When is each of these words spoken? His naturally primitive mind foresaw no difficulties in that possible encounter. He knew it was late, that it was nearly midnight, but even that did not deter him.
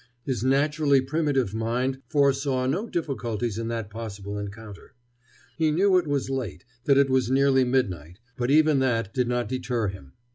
His 0.23 0.43
naturally 0.43 0.99
primitive 0.99 1.53
mind 1.53 2.01
foresaw 2.07 2.65
no 2.65 2.87
difficulties 2.87 3.59
in 3.59 3.67
that 3.67 3.91
possible 3.91 4.39
encounter. 4.39 4.95
He 5.57 5.69
knew 5.69 5.95
it 5.99 6.07
was 6.07 6.27
late, 6.27 6.65
that 6.85 6.97
it 6.97 7.07
was 7.11 7.29
nearly 7.29 7.65
midnight, 7.65 8.17
but 8.35 8.49
even 8.49 8.79
that 8.79 9.13
did 9.13 9.27
not 9.27 9.47
deter 9.47 9.89
him. 9.89 10.13